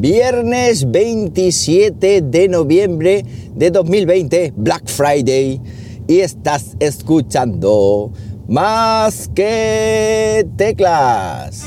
[0.00, 3.24] Viernes 27 de noviembre
[3.56, 5.60] de 2020, Black Friday,
[6.06, 8.12] y estás escuchando
[8.46, 11.64] más que teclas.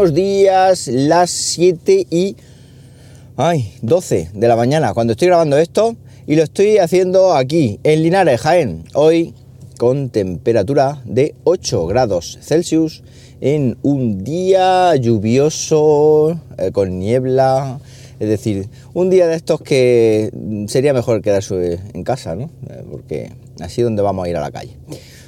[0.00, 2.34] Buenos días, las 7 y
[3.36, 5.94] ay, 12 de la mañana, cuando estoy grabando esto
[6.26, 9.34] y lo estoy haciendo aquí, en Linares, Jaén, hoy
[9.76, 13.02] con temperatura de 8 grados Celsius
[13.42, 17.78] en un día lluvioso, eh, con niebla,
[18.18, 20.30] es decir, un día de estos que
[20.68, 22.44] sería mejor quedarse en casa, ¿no?
[22.70, 24.78] Eh, porque así es donde vamos a ir a la calle.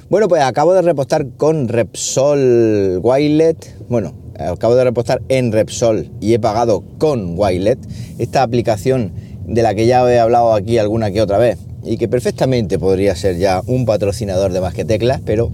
[0.09, 3.75] Bueno, pues acabo de repostar con Repsol Wilet.
[3.87, 7.79] Bueno, acabo de repostar en Repsol y he pagado con Wilet.
[8.17, 9.13] Esta aplicación
[9.45, 13.15] de la que ya he hablado aquí alguna que otra vez y que perfectamente podría
[13.15, 15.51] ser ya un patrocinador de Más que Teclas, pero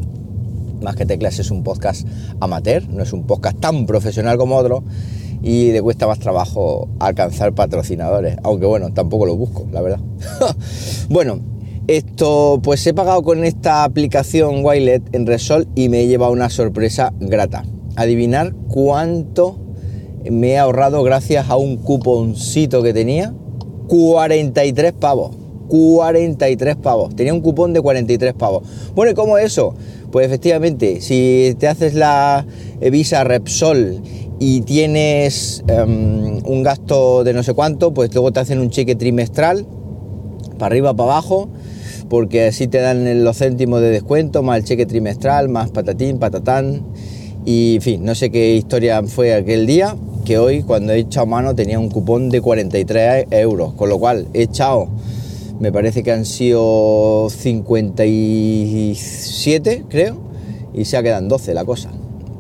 [0.82, 2.08] Más que Teclas es un podcast
[2.40, 4.84] amateur, no es un podcast tan profesional como otro
[5.42, 10.00] y le cuesta más trabajo alcanzar patrocinadores, aunque bueno, tampoco lo busco, la verdad.
[11.10, 11.40] bueno,
[11.88, 16.50] esto, pues he pagado con esta aplicación Wilet en Resol y me he llevado una
[16.50, 17.64] sorpresa grata.
[18.00, 19.58] Adivinar cuánto
[20.30, 23.34] me he ahorrado gracias a un cuponcito que tenía.
[23.90, 25.36] 43 pavos.
[25.68, 27.14] 43 pavos.
[27.14, 28.64] Tenía un cupón de 43 pavos.
[28.96, 29.76] Bueno, ¿y cómo es eso?
[30.12, 32.46] Pues efectivamente, si te haces la
[32.80, 34.02] Visa Repsol
[34.40, 38.96] y tienes um, un gasto de no sé cuánto, pues luego te hacen un cheque
[38.96, 39.68] trimestral,
[40.58, 41.50] para arriba, para abajo,
[42.10, 46.89] porque así te dan los céntimos de descuento, más el cheque trimestral, más patatín, patatán.
[47.52, 51.26] Y en fin, no sé qué historia fue aquel día, que hoy cuando he echado
[51.26, 54.88] mano tenía un cupón de 43 euros, con lo cual he echado,
[55.60, 60.18] me parece que han sido 57, creo,
[60.76, 61.90] y se ha quedado en 12 la cosa,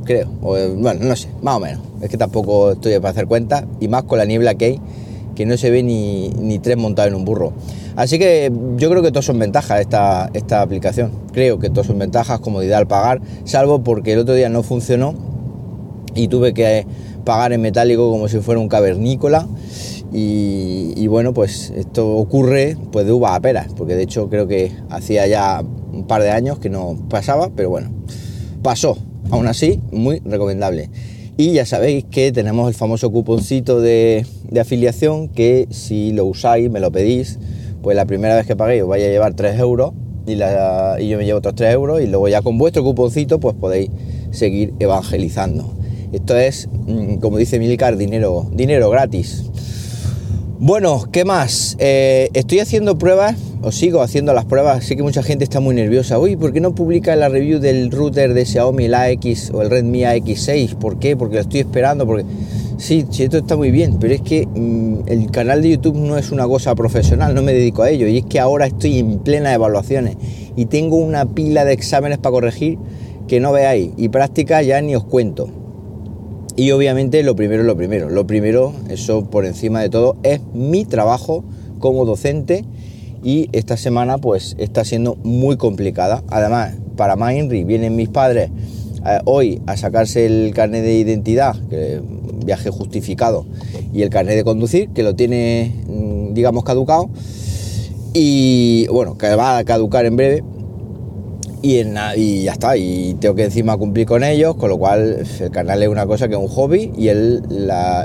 [0.03, 0.29] creo.
[0.43, 1.81] O, bueno, no sé, más o menos.
[2.03, 4.79] Es que tampoco estoy para hacer cuenta, y más con la niebla que hay,
[5.33, 7.53] que no se ve ni, ni tres montados en un burro.
[7.99, 11.11] Así que yo creo que todos son ventajas esta, esta aplicación.
[11.33, 15.15] Creo que todos son ventajas, comodidad al pagar, salvo porque el otro día no funcionó
[16.15, 16.85] y tuve que
[17.25, 19.49] pagar en metálico como si fuera un cavernícola.
[20.13, 24.47] Y, y, bueno, pues esto ocurre pues de uva a peras, porque de hecho creo
[24.47, 25.61] que hacía ya
[25.91, 27.91] un par de años que no pasaba, pero bueno,
[28.63, 28.97] pasó.
[29.29, 30.89] Aún así, muy recomendable.
[31.35, 34.25] Y ya sabéis que tenemos el famoso cuponcito de
[34.57, 37.37] afiliación que si lo usáis, me lo pedís,
[37.81, 39.93] pues la primera vez que paguéis os vaya a llevar 3 euros
[40.25, 43.89] y, yo me llevo otros 3 euros y luego ya con vuestro cuponcito pues podéis
[44.31, 45.73] seguir evangelizando.
[46.11, 49.45] Esto es, mm, como dice Milcar, dinero, dinero gratis.
[50.61, 51.77] Bueno, ¿qué más?
[51.79, 55.73] Eh, estoy haciendo pruebas, os sigo haciendo las pruebas, sé que mucha gente está muy
[55.73, 56.19] nerviosa.
[56.19, 59.69] Uy, ¿por qué no publica la review del router de Xiaomi, el AX o el
[59.69, 60.75] Redmi AX6?
[60.75, 61.15] ¿Por qué?
[61.15, 62.25] Porque lo estoy esperando, porque...
[62.79, 66.17] Sí, sí, esto está muy bien, pero es que mmm, el canal de YouTube no
[66.17, 68.07] es una cosa profesional, no me dedico a ello.
[68.07, 70.15] Y es que ahora estoy en plena evaluaciones
[70.55, 72.77] y tengo una pila de exámenes para corregir
[73.27, 73.91] que no veáis.
[73.97, 75.49] Y práctica ya ni os cuento.
[76.55, 78.09] Y obviamente lo primero es lo primero.
[78.09, 81.43] Lo primero, eso por encima de todo, es mi trabajo
[81.79, 82.63] como docente.
[83.21, 86.23] Y esta semana pues está siendo muy complicada.
[86.29, 88.51] Además, para Mainri vienen mis padres
[89.05, 91.55] eh, hoy a sacarse el carnet de identidad,
[92.49, 93.45] viaje justificado,
[93.93, 97.09] y el carnet de conducir, que lo tiene, mm, digamos, caducado.
[98.13, 100.43] Y bueno, que va a caducar en breve.
[101.61, 105.27] Y, en, y, ya está, y tengo que encima cumplir con ellos, con lo cual
[105.39, 107.43] el canal es una cosa que es un hobby y el,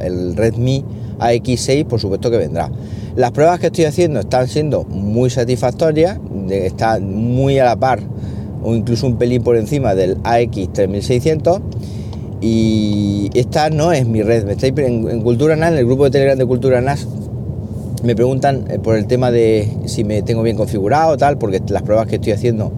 [0.03, 0.85] el Redmi
[1.21, 2.71] AX6 por supuesto que vendrá.
[3.15, 6.19] Las pruebas que estoy haciendo están siendo muy satisfactorias,
[6.51, 8.01] está muy a la par
[8.65, 11.61] o incluso un pelín por encima del AX3600
[12.47, 14.45] y esta no es mi red.
[14.45, 17.07] Me estáis en, en, Cultura NAS, en el grupo de Telegram de Cultura NAS,
[18.03, 21.83] me preguntan eh, por el tema de si me tengo bien configurado tal, porque las
[21.83, 22.71] pruebas que estoy haciendo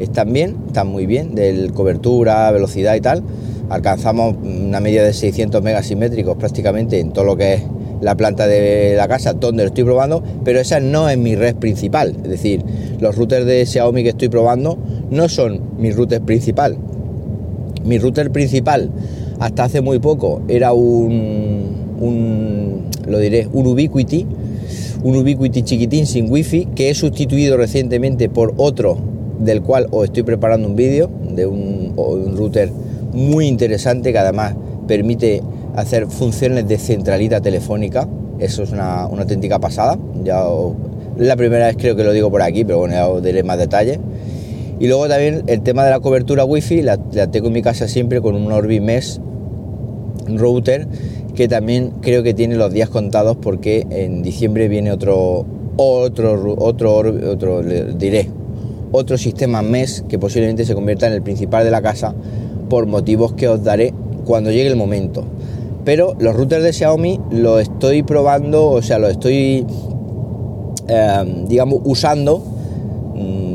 [0.00, 3.22] están bien, están muy bien, de cobertura, velocidad y tal.
[3.68, 7.62] Alcanzamos una media de 600 megasimétricos prácticamente en todo lo que es
[8.00, 11.54] la planta de la casa donde lo estoy probando, pero esa no es mi red
[11.54, 12.16] principal.
[12.24, 12.64] Es decir,
[12.98, 14.76] los routers de Xiaomi que estoy probando
[15.08, 16.76] no son mi router principal.
[17.84, 18.90] Mi router principal
[19.38, 21.74] hasta hace muy poco era un,
[23.06, 24.26] lo diré, un Ubiquiti,
[25.02, 28.96] un Ubiquiti chiquitín sin wifi que he sustituido recientemente por otro
[29.38, 32.70] del cual os estoy preparando un vídeo de un, un router
[33.12, 34.54] muy interesante que además
[34.86, 35.42] permite
[35.76, 38.08] hacer funciones de centralita telefónica.
[38.38, 39.98] Eso es una, auténtica pasada.
[40.22, 40.44] Ya
[41.16, 43.58] la primera vez creo que lo digo por aquí, pero bueno, ya os diré más
[43.58, 43.98] detalles.
[44.80, 47.88] Y luego también el tema de la cobertura wifi, la, la tengo en mi casa
[47.88, 49.20] siempre con un Orbi Mesh
[50.28, 50.86] router
[51.34, 55.44] que también creo que tiene los días contados porque en diciembre viene otro
[55.76, 58.30] otro otro otro diré
[58.92, 62.14] otro sistema MES que posiblemente se convierta en el principal de la casa
[62.70, 63.92] por motivos que os daré
[64.24, 65.24] cuando llegue el momento.
[65.84, 69.66] Pero los routers de Xiaomi lo estoy probando, o sea, lo estoy
[70.86, 72.42] em, digamos usando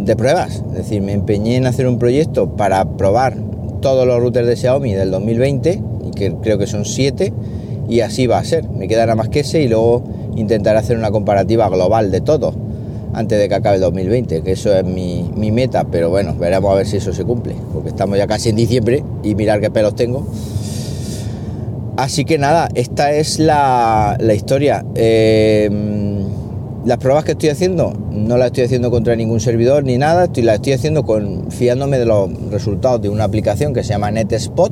[0.09, 0.63] de pruebas.
[0.71, 3.37] Es decir, me empeñé en hacer un proyecto para probar
[3.79, 7.31] todos los routers de Xiaomi del 2020, y que creo que son 7,
[7.87, 8.67] y así va a ser.
[8.69, 10.03] Me quedará más que ese y luego
[10.35, 12.53] intentaré hacer una comparativa global de todo
[13.13, 16.75] antes de que acabe el 2020, que eso es mi, meta, pero bueno, veremos a
[16.75, 19.95] ver si eso se cumple, porque estamos ya casi en diciembre y mirar qué pelos
[19.95, 20.27] tengo.
[21.97, 24.85] Así que nada, esta es la, historia.
[24.95, 26.08] Em,
[26.85, 30.43] las pruebas que estoy haciendo no las estoy haciendo contra ningún servidor ni nada, estoy,
[30.43, 34.71] las estoy haciendo con, fiándome de los resultados de una aplicación que se llama NetSpot.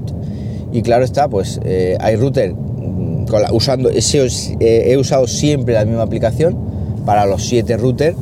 [0.72, 2.54] Y claro está, pues eh, hay router
[3.52, 6.58] usando, he usado siempre la misma aplicación
[7.06, 8.16] para los 7 routers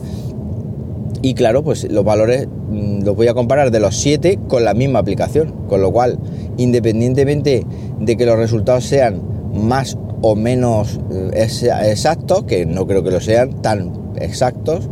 [1.25, 4.75] y claro, pues los valores mm, los voy a comparar de los 7 con la
[4.75, 6.19] misma aplicación, con lo cual
[6.57, 7.65] independientemente
[7.99, 9.21] de que los resultados sean
[9.51, 9.97] más
[10.27, 11.47] o menos eh,
[11.83, 14.89] exactos, que no creo que lo sean tan exactos,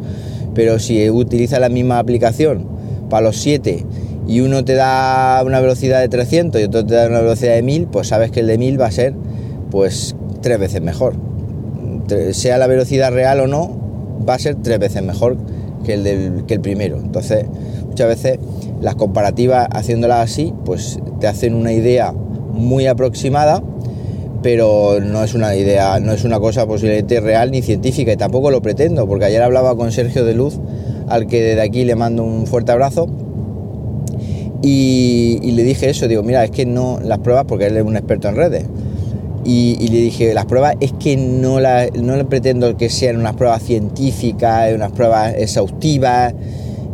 [0.53, 2.68] pero si utiliza la misma aplicación
[3.09, 3.83] para los 7
[4.27, 7.63] y uno te da una velocidad de 300 y otro te da una velocidad de
[7.63, 9.15] 1000, pues sabes que el de 1000 va a ser
[9.71, 11.15] pues tres veces mejor.
[12.33, 13.75] Sea la velocidad real o no,
[14.29, 15.36] va a ser tres veces mejor
[15.83, 16.97] que el, del, que el primero.
[16.97, 17.47] Entonces,
[17.88, 18.39] muchas veces
[18.81, 23.63] las comparativas haciéndolas así, pues te hacen una idea muy aproximada,
[24.43, 28.51] pero no es una idea, no es una cosa posiblemente real ni científica, y tampoco
[28.51, 30.59] lo pretendo, porque ayer hablaba con Sergio de Luz,
[31.07, 33.07] al que desde aquí le mando un fuerte abrazo.
[34.61, 37.95] Y, le dije eso, digo, mira, es que no las pruebas, porque él es un
[37.95, 38.65] experto en redes,
[39.45, 43.35] y, le dije, las pruebas es que no, la, no le pretendo que sean unas
[43.35, 46.33] pruebas científicas, unas pruebas exhaustivas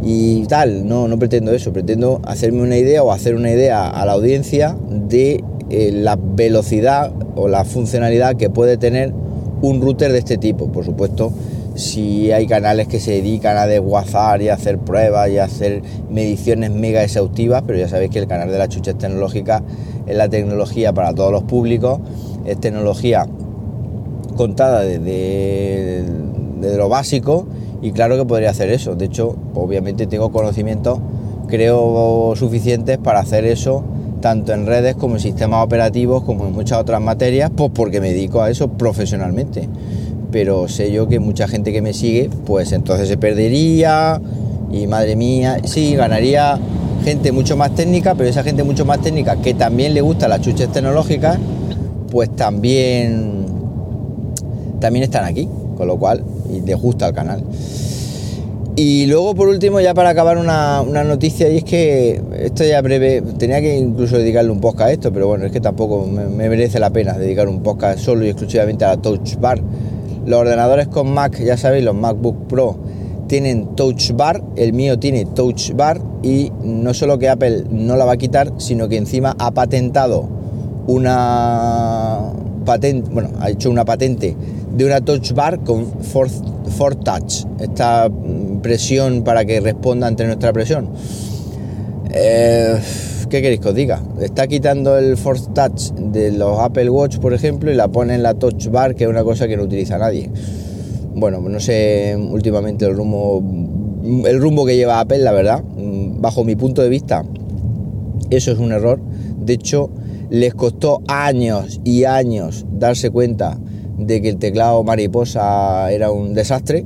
[0.03, 4.05] y tal, no, no pretendo eso, pretendo hacerme una idea o hacer una idea a
[4.05, 9.13] la audiencia de eh, la velocidad o la funcionalidad que puede tener
[9.62, 10.71] un router de este tipo.
[10.71, 11.31] Por supuesto,
[11.75, 15.81] si hay canales que se dedican a desguazar y a hacer pruebas y a hacer
[16.10, 19.62] mediciones mega exhaustivas, pero ya sabéis que el canal de las chuchas tecnológicas
[20.07, 22.00] es la tecnología para todos los públicos
[22.45, 23.25] es tecnología
[24.36, 26.06] contada desde,
[26.77, 27.48] lo básico
[27.81, 28.95] y claro que podría hacer eso.
[28.95, 31.00] De hecho, obviamente tengo conocimientos,
[31.48, 33.83] creo, suficientes para hacer eso
[34.21, 38.12] tanto en redes como en sistemas operativos, como en muchas otras materias, pues porque me
[38.12, 39.68] dedico a eso profesionalmente.
[40.31, 44.21] Pero sé yo que mucha gente que me sigue, pues entonces se perdería
[44.71, 46.60] y madre mía, sí, ganaría
[47.04, 50.42] gente mucho más técnica, pero esa gente mucho más técnica que también le gusta las
[50.42, 51.39] chuches tecnológicas,
[52.12, 53.45] pues también,
[54.80, 56.24] también están aquí, con lo cual
[56.66, 57.44] les gusta el canal.
[58.79, 63.21] Y luego por último, ya para acabar una, noticia, y es que esto ya breve,
[63.37, 66.80] tenía que incluso dedicarle un podcast a esto, pero bueno, es que tampoco me, merece
[66.80, 69.61] la pena dedicar un podcast solo y exclusivamente a la Touch Bar.
[70.25, 72.77] Los ordenadores con Mac, ya sabéis, los MacBook Pro
[73.27, 78.06] tienen Touch Bar, el mío tiene Touch Bar y no solo que Apple no la
[78.06, 80.25] va a quitar, sino que encima ha patentado
[80.87, 82.31] una
[82.63, 84.37] patente, bueno, ha hecho una patente
[84.75, 86.42] de una touch bar con Force,
[87.04, 88.09] Touch, esta
[88.61, 90.89] presión para que responda ante nuestra presión.
[92.11, 92.80] Eh,
[93.30, 94.01] ¿Qué queréis que os diga?
[94.19, 98.23] Está quitando el Force Touch de los Apple Watch, por ejemplo, y la pone en
[98.23, 100.31] la Touch Bar, que es una cosa que no utiliza nadie.
[101.13, 103.44] Bueno, no sé últimamente el rumbo,
[104.25, 105.63] el rumbo que lleva Apple, la verdad.
[105.75, 107.23] Bajo mi punto de vista,
[108.31, 108.99] eso es un error.
[109.39, 109.92] De hecho,
[110.31, 113.59] les costó años y años darse cuenta
[113.97, 116.85] de que el teclado mariposa era un desastre,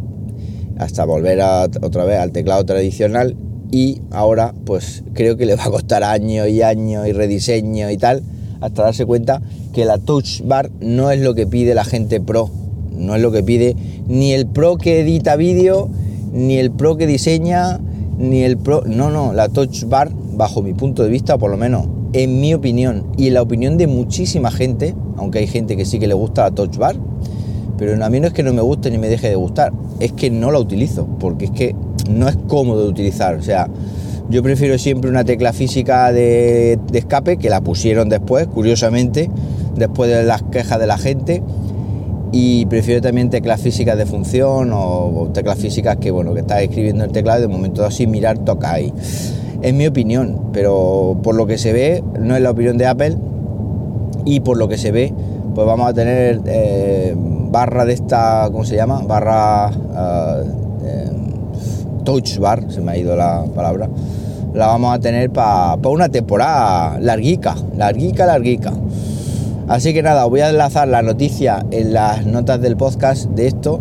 [0.77, 1.39] hasta volver
[1.81, 3.35] otra vez al teclado tradicional
[3.71, 7.97] y ahora pues creo que le va a costar años y años y rediseño y
[7.97, 8.23] tal,
[8.61, 9.41] hasta darse cuenta
[9.73, 12.49] que la touch bar no es lo que pide la gente pro,
[12.95, 13.75] no es lo que pide
[14.07, 15.89] ni el pro que edita vídeo,
[16.31, 17.79] ni el pro que diseña,
[18.17, 21.57] ni el pro, no, no, la touch bar bajo mi punto de vista, por lo
[21.57, 25.85] menos en mi opinión y en la opinión de muchísima gente, aunque hay gente que
[25.85, 26.95] sí que le gusta la Touch Bar,
[27.77, 30.13] pero a mí no es que no me guste ni me deje de gustar, es
[30.13, 31.75] que no la utilizo, porque es que
[32.09, 33.35] no es cómodo de utilizar.
[33.35, 33.67] O sea,
[34.29, 39.29] Yo prefiero siempre una tecla física de, escape, que la pusieron después, curiosamente,
[39.75, 41.43] después de las quejas de la gente.
[42.31, 47.03] Y prefiero también teclas físicas de función o, teclas físicas que bueno que estás escribiendo
[47.03, 48.91] el teclado y de momento así mirar toca ahí.
[49.61, 53.17] Es mi opinión pero por lo que se ve no es la opinión de Apple.
[54.25, 55.13] Y por lo que se ve
[55.53, 60.63] pues vamos a tener eh, barra de esta cómo se llama barra uh,
[62.03, 63.89] touch bar se me ha ido la palabra.
[64.53, 68.73] La vamos a tener para una temporada larguica larguica larguica.
[69.67, 73.79] Así que nada, voy a enlazar la noticia en las notas del podcast de esto,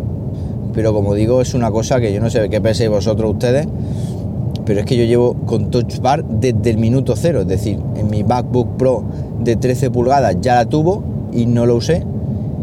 [0.73, 3.67] pero como digo, es una cosa que yo no sé qué penséis vosotros ustedes,
[4.65, 8.09] pero es que yo llevo con Touch Bar desde el minuto cero, es decir, en
[8.09, 9.03] mi MacBook Pro
[9.41, 11.03] de 13 pulgadas ya la tuvo
[11.33, 12.03] y no lo usé,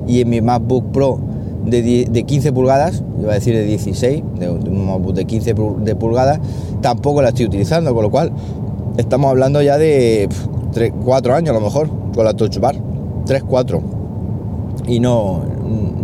[0.06, 1.18] y en mi MacBook Pro
[1.64, 6.40] de, 15 pulgadas, iba a decir de 16, de, un MacBook de 15 de pulgadas,
[6.80, 8.32] tampoco la estoy utilizando, con lo cual
[8.96, 10.28] estamos hablando ya de
[10.72, 12.76] 3, 4 años a lo mejor con la Touch Bar.
[13.26, 13.82] 3, 4.
[14.88, 15.40] Y no,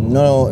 [0.08, 0.50] no,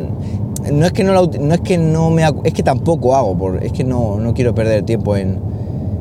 [0.72, 3.72] no es que no, no es que no me es que tampoco hago, por, es
[3.72, 5.38] que no, no quiero perder tiempo en,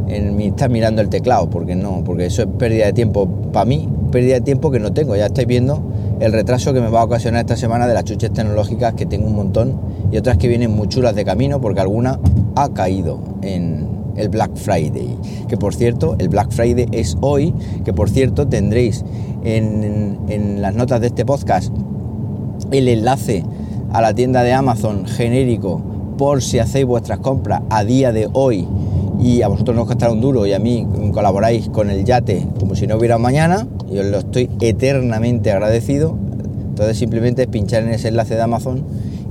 [0.07, 3.89] en estar mirando el teclado, porque no, porque eso es pérdida de tiempo para mí,
[4.11, 5.15] pérdida de tiempo que no tengo.
[5.15, 5.81] Ya estáis viendo
[6.23, 9.27] el retraso que me va a ocasionar esta semana de las chuches tecnológicas, que tengo
[9.27, 9.77] un montón,
[10.09, 12.17] y otras que vienen muy chulas de camino, porque alguna
[12.55, 15.17] ha caído en el Black Friday.
[15.49, 17.53] Que por cierto, el Black Friday es hoy,
[17.83, 19.03] que por cierto tendréis
[19.43, 21.73] en, las notas de este podcast
[22.71, 23.43] el enlace
[23.91, 25.81] a la tienda de Amazon genérico
[26.17, 28.65] por si hacéis vuestras compras a día de hoy
[29.19, 32.47] y a vosotros no os costará un duro y a mí colaboráis con el yate
[32.59, 36.17] como si no hubiera mañana y os lo estoy eternamente agradecido
[36.73, 38.83] entonces simplemente pinchar en ese enlace de Amazon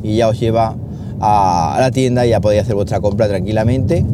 [0.04, 0.76] y ya os lleva
[1.20, 4.04] a, la tienda y ya podéis hacer vuestra compra tranquilamente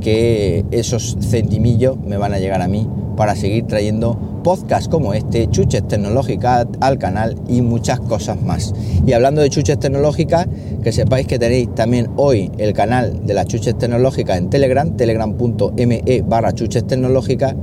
[0.00, 5.48] que esos centimillos me van a llegar a mí para seguir trayendo podcasts como este,
[5.50, 8.72] chuches tecnológicas al canal y muchas cosas más.
[9.04, 10.46] Y hablando de chuches tecnológicas,
[10.84, 16.22] que sepáis que tenéis también hoy el canal de las chuches tecnológicas en Telegram, telegram.me
[16.28, 17.56] barra chuches tecnológicas,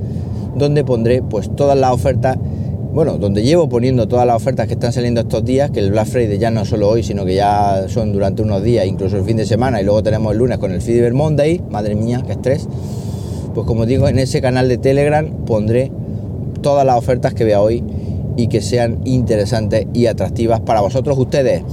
[0.56, 2.38] donde pondré pues todas las ofertas,
[2.94, 6.08] bueno, donde llevo poniendo todas las ofertas que están saliendo estos días, que el Black
[6.08, 9.38] Friday ya no solo hoy, sino que ya son durante unos días, incluso el fin
[9.38, 12.68] de semana, y luego tenemos el lunes con el Fiber Monday, madre mía, qué estrés.
[13.54, 15.92] Pues como digo, en ese canal de Telegram pondré
[16.62, 17.84] todas las ofertas que vea hoy
[18.36, 21.64] y que sean interesantes y atractivas para vosotros ustedes.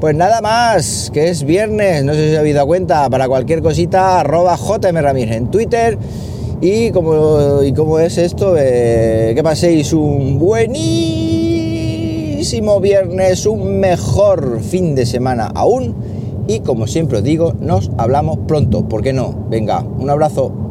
[0.00, 4.20] Pues nada más, que es viernes, no sé si habéis dado cuenta, para cualquier cosita,
[4.20, 5.98] arroba JM en Twitter.
[6.60, 10.80] Y como, y es esto, eh, que paséis un buenísimo
[12.80, 15.94] viernes, un mejor fin de semana aún.
[16.48, 19.46] Y como siempre os digo, nos hablamos pronto, ¿por qué no?
[19.48, 20.52] Venga, un abrazo.